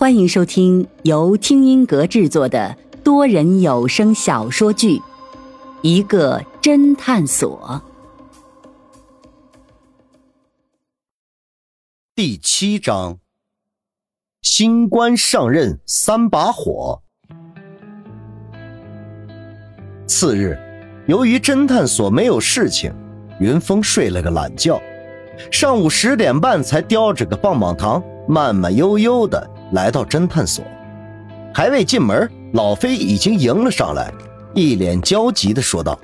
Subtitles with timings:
[0.00, 4.96] 欢迎收听由听音阁制作的多人有声小说剧
[5.82, 7.82] 《一个侦探所》
[12.14, 13.18] 第七章：
[14.40, 17.02] 新官上任三把火。
[20.06, 20.58] 次日，
[21.08, 22.90] 由于侦探所没有事情，
[23.38, 24.80] 云峰睡了个懒觉，
[25.52, 29.59] 上午十点半才叼着个棒棒糖，慢慢悠悠的。
[29.72, 30.64] 来到侦探所，
[31.54, 34.12] 还未进门，老飞已经迎了上来，
[34.54, 35.98] 一脸焦急的说道：“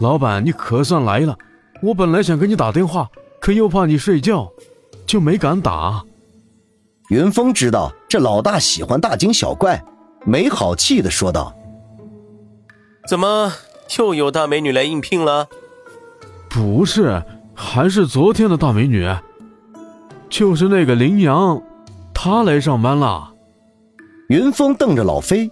[0.00, 1.36] 老板，你可算来了！
[1.82, 3.08] 我本来想给你打电话，
[3.40, 4.50] 可又怕你睡觉，
[5.06, 6.02] 就没敢打。”
[7.10, 9.84] 云峰知道这老大喜欢大惊小怪，
[10.24, 11.54] 没好气的说道
[13.06, 13.52] ：“怎么
[13.98, 15.46] 又有大美女来应聘了
[16.48, 17.22] ？”“不是，
[17.54, 19.08] 还是昨天的大美女，
[20.30, 21.62] 就是那个羚羊。”
[22.28, 23.32] 他来上班了，
[24.30, 25.48] 云峰瞪着老飞。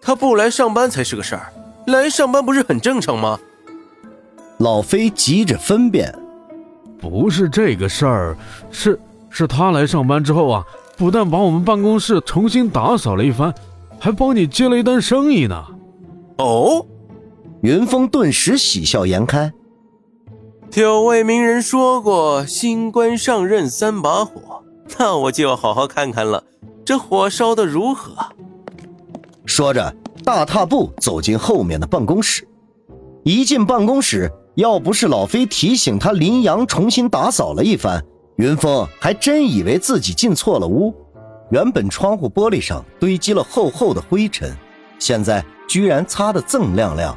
[0.00, 1.52] 他不来上班才是个事儿，
[1.86, 3.38] 来上班不是很正常吗？
[4.56, 6.18] 老飞急着分辨，
[6.98, 8.36] 不是这个事儿，
[8.70, 10.64] 是是他来上班之后啊，
[10.96, 13.54] 不但把我们办公室重新打扫了一番，
[13.98, 15.62] 还帮你接了一单生意呢。
[16.38, 16.86] 哦，
[17.60, 19.52] 云峰顿时喜笑颜开。
[20.72, 24.40] 有位名人说过：“新官上任三把火。”
[25.00, 26.44] 那 我就要好好看看了，
[26.84, 28.12] 这火烧的如何？
[29.46, 32.46] 说着，大踏步走进后面的办公室。
[33.24, 38.04] 一进办公室，要不是老飞提醒他，林阳重新打扫了一番，
[38.36, 40.94] 云峰还真以为自己进错了屋。
[41.50, 44.54] 原本窗户玻璃上堆积了厚厚的灰尘，
[44.98, 47.16] 现在居然擦得锃亮亮，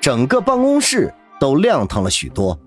[0.00, 2.58] 整个办公室都亮堂了许多。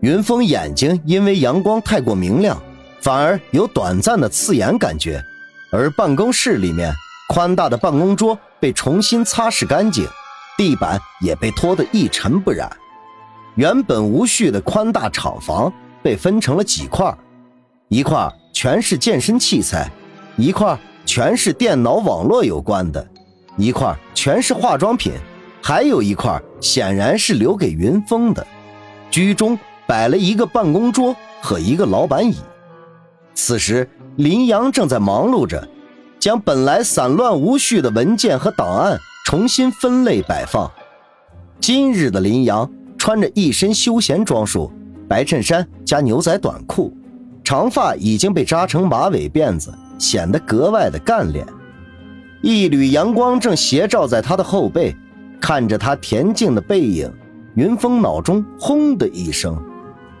[0.00, 2.58] 云峰眼睛因为阳光太过明亮。
[3.04, 5.22] 反而有短暂的刺眼感觉，
[5.70, 6.90] 而办公室里面
[7.28, 10.08] 宽大的办公桌被重新擦拭干净，
[10.56, 12.74] 地板也被拖得一尘不染。
[13.56, 15.70] 原本无序的宽大厂房
[16.02, 17.14] 被分成了几块，
[17.88, 19.86] 一块全是健身器材，
[20.38, 20.74] 一块
[21.04, 23.06] 全是电脑网络有关的，
[23.58, 25.12] 一块全是化妆品，
[25.62, 28.46] 还有一块显然是留给云峰的。
[29.10, 32.34] 居中摆了一个办公桌和一个老板椅。
[33.34, 35.68] 此时，林阳正在忙碌着，
[36.18, 40.70] 将本来散乱无序的文件和档案重新分类摆放。
[41.60, 44.72] 今日的林阳穿着一身休闲装束，
[45.08, 46.96] 白衬衫加牛仔短裤，
[47.42, 51.44] 长发已经被扎成马尾辫子，显得格外的干练。
[52.40, 54.94] 一缕阳光正斜照在他的后背，
[55.40, 57.10] 看着他恬静的背影，
[57.56, 59.60] 云峰脑中轰的一声，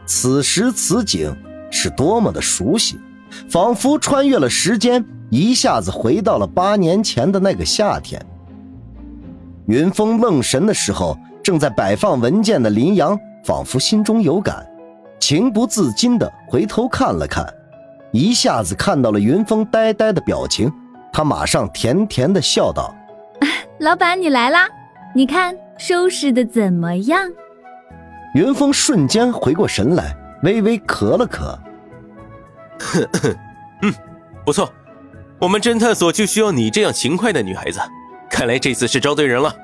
[0.04, 1.34] 此时此景。
[1.74, 3.00] 是多么的熟悉，
[3.50, 8.24] 仿佛穿越了时间，一下子回到了八年前的那个夏天。
[9.66, 14.64] 云峰愣神的时候，正在摆放文件的林阳仿佛心中有感，
[15.18, 17.44] 情不自禁的回头看了看，
[18.12, 20.72] 一下子看到了云峰呆呆的表情，
[21.12, 22.94] 他马上甜甜的笑道：
[23.80, 24.68] “老板，你来啦！
[25.12, 27.28] 你看收拾的怎么样？”
[28.36, 30.14] 云峰瞬间回过神来。
[30.44, 31.58] 微微咳了咳，
[33.80, 33.92] 嗯，
[34.44, 34.70] 不错，
[35.38, 37.80] 我们侦探所就需要你这样勤快的女孩子。
[38.30, 39.54] 看来这次是招对人了。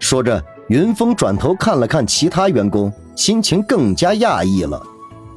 [0.00, 4.82] 说着，云峰转头看了看其他员工，心情更加讶异了。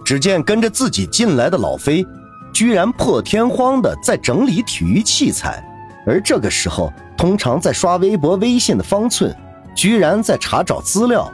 [0.04, 2.04] 只见跟着自己进来的老飞，
[2.52, 5.64] 居然破天荒的在整理体育器材，
[6.08, 9.36] 而这个时候，通常在刷微博、微信的方寸，
[9.76, 11.32] 居然在查找资料。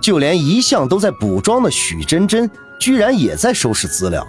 [0.00, 4.26] 就连一向都在补妆的许真真，居然也在收拾资料。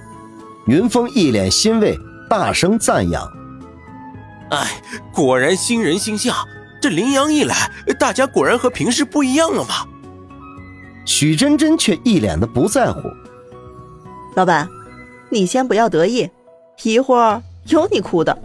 [0.68, 1.98] 云峰一脸欣慰，
[2.30, 3.28] 大声赞扬
[4.52, 4.82] ：“哎，
[5.14, 6.36] 果然新人新相，
[6.82, 9.88] 这林阳一来，大家果然和平时不一样了嘛。”
[11.06, 13.02] 许真真却一脸的不在乎
[14.36, 14.70] ：“老板，
[15.30, 16.30] 你先不要得意，
[16.84, 18.38] 一会儿有你哭的。”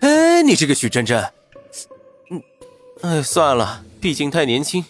[0.00, 1.22] 哎，你这个许真真，
[2.30, 2.42] 嗯，
[3.02, 4.84] 哎，算了，毕竟太年轻。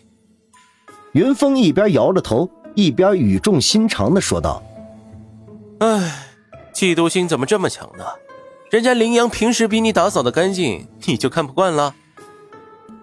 [1.13, 4.63] 云峰一边摇着头，一边语重心长的说道
[5.81, 6.27] ：“哎，
[6.75, 8.05] 嫉妒心怎么这么强呢？
[8.71, 11.95] 人家林阳平时比你打扫的干净，你就看不惯了？”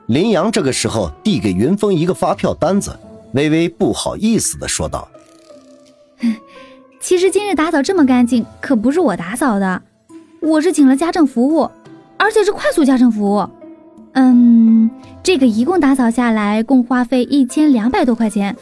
[0.08, 2.96] 林阳这个时候递给云峰一个发票单子，
[3.34, 5.08] 微微不好意思的说道
[7.02, 9.82] ：“其实今日打扫这么干净，可不是我打扫的，
[10.42, 11.70] 我是请了家政服务，
[12.18, 13.50] 而且是快速家政服务。
[14.16, 14.90] 嗯。”
[15.24, 18.56] 这个一共打扫下来，共花费一千两百多块钱，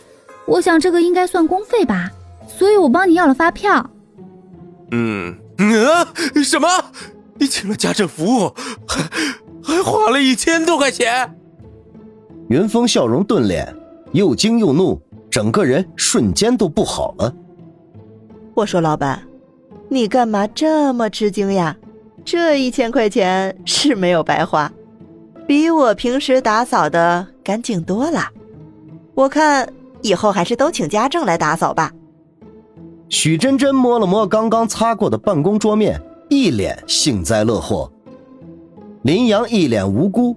[0.46, 2.10] 我想这个应该算工费吧，
[2.48, 3.90] 所以我帮你要了发票。
[4.92, 6.68] 嗯，嗯，什么？
[7.38, 8.54] 你请了家政服务，
[8.88, 9.04] 还
[9.62, 11.36] 还花了一千多块钱？
[12.48, 13.76] 云峰笑容顿脸，
[14.14, 17.36] 又惊又怒，整个人瞬间都不好了。
[18.54, 19.22] 我说老板，
[19.90, 21.76] 你干嘛这么吃惊呀？
[22.24, 24.72] 这一千块钱是没有白花，
[25.48, 28.30] 比我平时打扫的干净多了。
[29.14, 29.68] 我看
[30.02, 31.92] 以后还是都请家政来打扫吧。
[33.10, 37.92] 许真真摸了摸刚刚擦过的办公桌面，一脸幸灾乐祸。
[39.04, 40.36] 林阳一脸无辜：“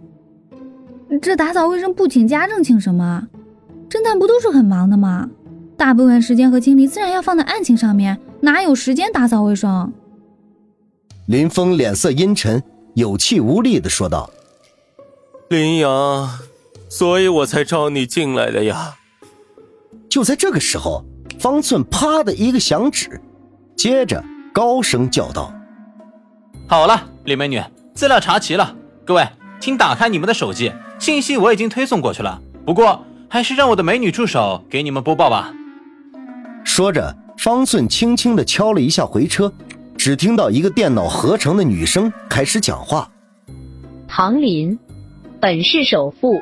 [1.23, 3.27] 这打扫卫生不请家政，请什么？
[3.89, 5.31] 侦探不都是很忙的吗？
[5.77, 9.93] 大部分时间和精力自然要放在案情上面，哪有时间打扫卫生？”
[11.27, 12.63] 林峰脸色阴沉，
[12.95, 14.29] 有气无力的说道
[15.49, 16.29] ：“林阳，
[16.89, 18.97] 所以我才招你进来的呀。”
[20.09, 21.05] 就在这个时候。
[21.39, 23.21] 方寸啪的一个响指，
[23.77, 25.53] 接着高声叫道
[26.67, 27.63] ：“好了，李美女，
[27.95, 28.75] 资料查齐了。
[29.05, 29.29] 各位，
[29.61, 32.41] 请打开你们的手机，信息我已经推送过去了。
[32.65, 35.53] 不过，还是让我的美女助手给你们播报吧。”
[36.65, 39.53] 说着，方寸轻轻的敲了一下回车，
[39.99, 43.11] 只听到一个电脑合成的女声开始讲话
[44.09, 44.77] ：“唐林，
[45.39, 46.41] 本市首富，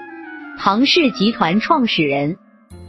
[0.57, 2.37] 唐氏集团创始人。”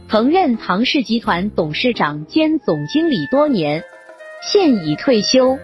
[0.08, 3.82] 曾任唐氏集团董事长兼总经理多年，
[4.40, 5.58] 现已退休，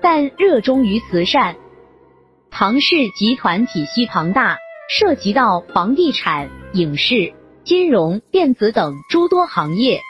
[0.00, 1.56] 但热衷于慈善。
[2.50, 4.56] 唐氏集团体系庞大，
[4.88, 7.34] 涉及到房地产、影视、
[7.64, 10.00] 金融、电子等诸多行业。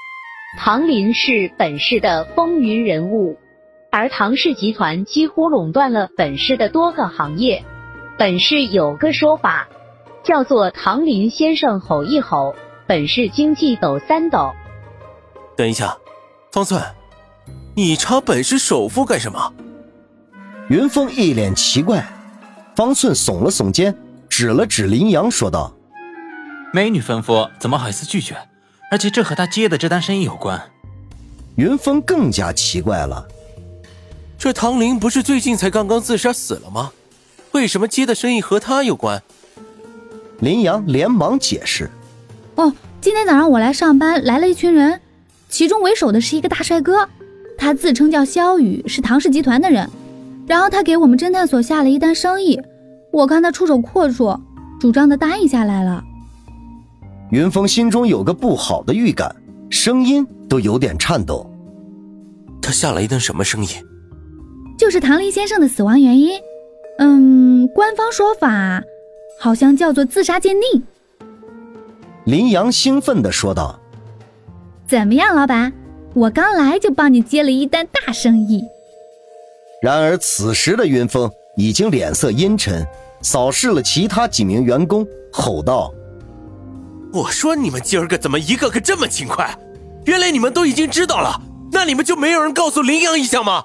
[0.61, 3.37] 唐林是本市的风云人物，
[3.91, 7.65] 而唐氏集团几乎垄断了本市的多个行业。
[8.23, 9.67] 本市有个说法，
[10.23, 12.55] 叫做“唐林先生吼一吼”。
[12.87, 14.53] 本市经济抖三抖。
[15.57, 15.99] 等一下，
[16.53, 16.81] 方寸，
[17.75, 19.53] 你查本市首富干什么？
[20.69, 22.07] 云峰一脸奇怪。
[22.77, 23.93] 方寸耸了耸肩，
[24.29, 25.75] 指了指林阳，说道
[26.73, 28.37] ：“美女吩咐，怎么好意思拒绝？
[28.93, 30.71] 而且这和他接的这单生意有关。”
[31.59, 33.27] 云峰更加奇怪了。
[34.39, 36.93] 这唐林不是最近才刚刚自杀死了吗？
[37.53, 39.23] 为什么接的生意和他有关？
[40.41, 41.91] 林阳连忙解释。
[42.57, 45.01] 哦，今天早上我来上班，来了一群人，
[45.49, 47.09] 其中为首的是一个大帅哥，
[47.57, 49.89] 他自称叫肖宇，是唐氏集团的人。
[50.47, 52.61] 然后他给我们侦探所下了一单生意，
[53.13, 54.39] 我看他出手阔绰，
[54.81, 56.03] 主张的答应下来了。
[57.31, 59.35] 云峰心中有个不好的预感，
[59.71, 61.49] 声音都有点颤抖。
[62.61, 63.69] 他下了一单什么生意？
[64.77, 66.33] 就是唐林先生的死亡原因。
[67.03, 68.81] 嗯，官方说法
[69.41, 70.85] 好像叫做自杀鉴定。
[72.27, 73.77] 林阳兴奋地说道
[74.87, 75.73] ：“怎么样，老板？
[76.15, 78.63] 我刚来就帮你接了一单大生意。”
[79.83, 82.87] 然而此时的云峰已经脸色阴沉，
[83.21, 85.93] 扫视了其他几名员工，吼道
[87.13, 89.59] ：“我说你们今儿个怎么一个个这么勤快？
[90.05, 93.65] 原来你们都已经知道了，那你们就没有人告诉林阳一下吗？”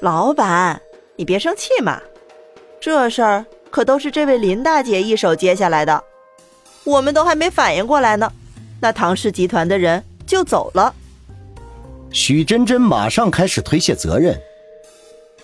[0.00, 0.78] 老板，
[1.16, 1.98] 你别生气嘛，
[2.80, 6.02] 这事儿可都是这位林大姐一手接下来的。
[6.84, 8.32] 我们都还没反应过来呢，
[8.80, 10.94] 那唐氏集团的人就走了。
[12.10, 14.36] 许真真马上开始推卸责任。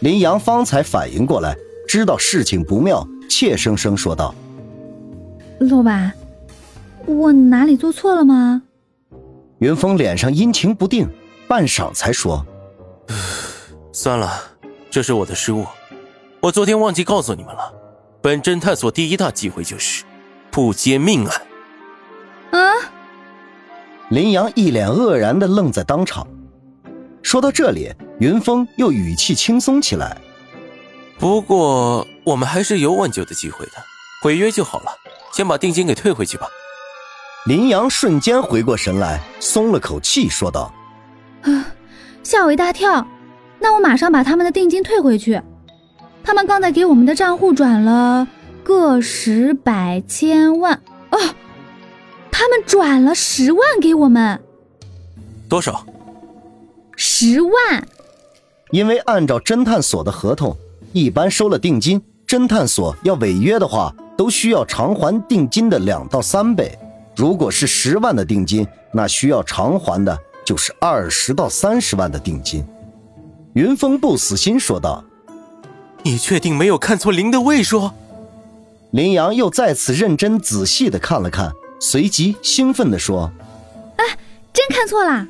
[0.01, 1.55] 林阳方才反应过来，
[1.87, 4.35] 知道事情不妙，怯生生说道
[5.61, 6.13] ：“老板，
[7.07, 8.63] 我哪里做错了吗？”
[9.61, 11.09] 云峰脸上阴晴不定，
[11.47, 12.45] 半晌才说
[13.93, 14.43] ：“算了，
[14.91, 15.65] 这是我的失误，
[16.47, 17.75] 我昨天忘记告诉你们了。
[18.23, 20.05] 本侦探所第一大忌讳就是。”
[20.49, 21.43] 不接命案。
[22.53, 22.73] 啊！
[24.11, 26.25] 林阳一脸愕然的愣在当场。
[27.21, 30.17] 说到这里，云峰又语气轻松起来。
[31.19, 33.73] 不过我们还是有挽救的机会的，
[34.23, 34.93] 毁约就好了。
[35.33, 36.47] 先把定金给退回去吧。
[37.47, 40.73] 林阳瞬间回过神来，松了口气，说道
[41.43, 41.67] ：“啊，
[42.23, 43.05] 吓我一大跳！
[43.59, 45.43] 那我马上把他们的定金退回去。
[46.27, 48.29] 他们刚才给我们的账户转了。”
[48.67, 51.19] 个十百千万哦，
[52.33, 54.41] 他们转了十万给我们，
[55.49, 55.87] 多少？
[56.97, 57.53] 十万。
[58.73, 60.57] 因为按照侦探所的合同，
[60.93, 66.77] 一般收了定金，侦探所要违约的话，都需要偿还定金的两到三倍。
[67.15, 72.67] 如果是十万的定金，那需要偿还的就是二十到三十万的定金。
[73.53, 75.05] 云峰不死心说道
[76.07, 77.91] ：“你确定没有看错林的位数？”
[78.93, 83.31] 林阳又再次认真仔细的看了看，随即兴奋的说
[83.99, 84.05] ：“哎，
[84.53, 85.27] 真看错了！”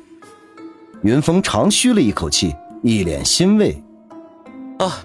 [1.01, 3.83] 云峰长吁了一口气，一脸欣慰
[4.77, 5.03] ：“啊，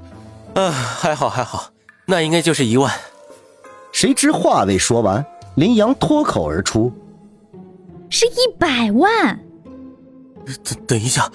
[0.55, 1.71] 啊，还好还好，
[2.07, 2.93] 那应该就是一万。
[3.93, 5.25] 谁知话未说完，
[5.57, 6.93] 林阳脱口而出
[8.11, 9.41] ：“是一百万。”
[10.63, 11.33] 等等一下，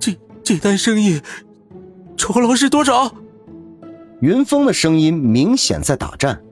[0.00, 1.22] 这这单生意，
[2.16, 3.14] 酬劳是多少？
[4.24, 6.42] 云峰的声音明显在打颤。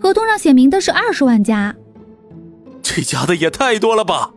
[0.00, 1.76] 合同上写明的是二十万加，
[2.82, 4.32] 这加的也太多了吧！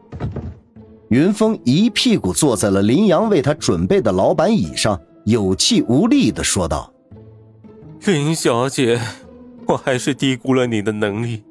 [1.08, 6.92] 云峰一屁股坐在了林阳为他准备的老板椅上，有气无力的说道
[8.04, 9.00] ：“林小姐，
[9.68, 11.42] 我还是低估了你的能力。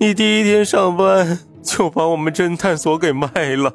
[0.00, 3.74] 你第一天上班就把我们侦探所给卖了。”